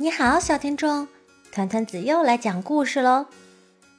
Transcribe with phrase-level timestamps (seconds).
[0.00, 1.08] 你好，小听众，
[1.50, 3.26] 团团子又来讲故事喽。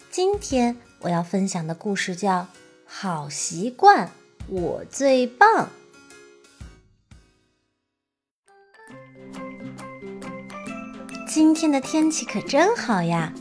[0.09, 2.39] 今天我要分享的故事叫
[2.85, 4.09] 《好习惯，
[4.47, 5.67] 我最棒》。
[11.27, 13.33] 今天的天气可真好呀！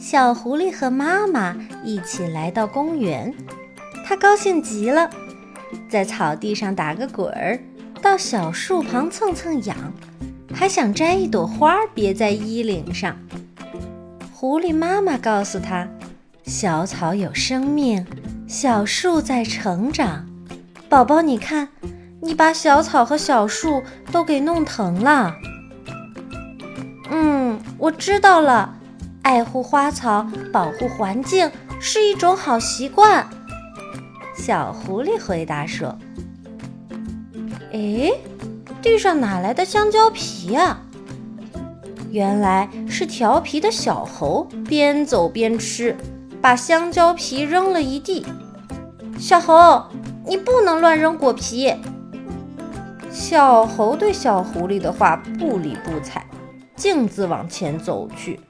[0.00, 3.32] 小狐狸和妈妈一起来到公园，
[4.04, 5.08] 它高兴极了，
[5.88, 7.62] 在草地上打个滚儿，
[8.02, 9.92] 到小树旁蹭蹭痒。
[10.60, 13.16] 还想摘一朵花别在衣领上。
[14.30, 15.88] 狐狸妈妈告诉他
[16.44, 18.06] ：“小草有生命，
[18.46, 20.26] 小树在成长。
[20.86, 21.68] 宝宝，你看，
[22.20, 25.34] 你把小草和小树都给弄疼了。
[27.10, 28.76] ”“嗯，我知道了。
[29.22, 31.50] 爱护花草，保护环境
[31.80, 33.26] 是一种好习惯。”
[34.36, 35.96] 小狐狸回答说。
[37.72, 38.12] “诶。”
[38.82, 40.80] 地上哪来的香蕉皮呀？
[42.10, 45.96] 原来是调皮的小猴边走边吃，
[46.40, 48.26] 把香蕉皮扔了一地。
[49.18, 49.84] 小猴，
[50.26, 51.74] 你不能乱扔果皮。
[53.10, 56.24] 小猴对小狐狸的话不理不睬，
[56.74, 58.40] 径自往前走去。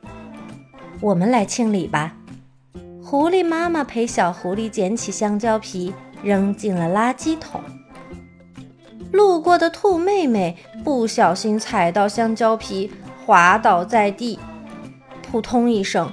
[1.00, 2.14] 我们来清理吧。
[3.02, 7.60] 狐狸妈妈陪小狐狸捡起香蕉皮，扔进了垃圾桶。
[9.12, 12.90] 路过的兔妹妹不小心踩到香蕉皮，
[13.26, 14.38] 滑倒在地，
[15.22, 16.12] 扑通一声，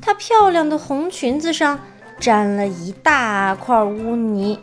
[0.00, 1.78] 她漂亮的红裙子上
[2.18, 4.58] 沾了一大块污泥。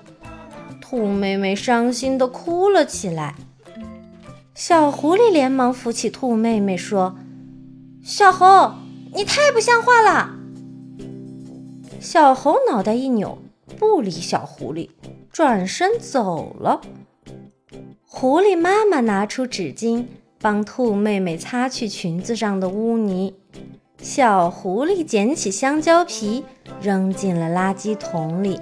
[0.81, 3.35] 兔妹妹伤心地哭了起来。
[4.55, 7.15] 小狐狸连忙扶起兔妹妹，说
[8.03, 8.73] ：“小猴，
[9.13, 10.31] 你太不像话了。”
[12.01, 13.37] 小猴脑袋一扭，
[13.77, 14.89] 不理小狐狸，
[15.31, 16.81] 转身走了。
[18.11, 20.05] 狐狸妈妈拿出纸巾，
[20.41, 23.35] 帮兔妹妹擦去裙子上的污泥。
[24.01, 26.43] 小狐狸捡起香蕉皮，
[26.81, 28.59] 扔进了垃圾桶里。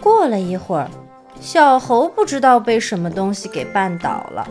[0.00, 0.88] 过了一会儿，
[1.40, 4.46] 小猴不知道被什么东西给绊倒了，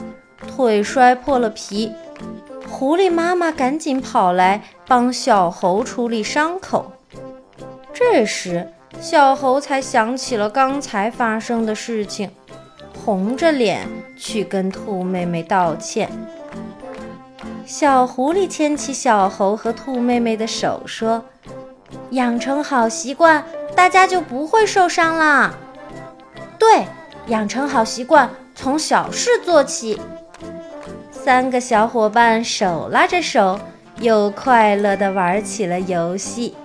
[0.45, 1.93] 腿摔破了皮。
[2.67, 6.91] 狐狸妈妈赶紧跑来帮小猴处理伤口。
[7.93, 8.67] 这时，
[8.99, 12.29] 小猴才想起了刚才发生的事情。
[13.09, 16.07] 红着脸去跟兔妹妹道歉。
[17.65, 21.25] 小狐狸牵起小猴和兔妹妹的手，说
[22.11, 23.43] ：“养成好习惯，
[23.75, 25.55] 大家就不会受伤啦。”
[26.59, 26.85] 对，
[27.25, 29.99] 养成好习惯从小事做起。
[31.09, 33.59] 三个小伙伴手拉着手，
[34.01, 36.55] 又快乐地玩起了游戏。